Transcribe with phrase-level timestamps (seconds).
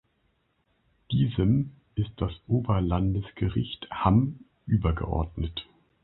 [1.11, 5.67] Diesem ist das Oberlandesgericht Hamm übergeordnet.